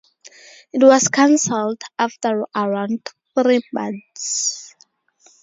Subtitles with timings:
[0.73, 3.07] It was cancelled after around
[3.37, 4.73] three months.